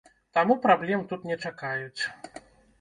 [0.37, 2.01] Таму праблем тут не чакаюць.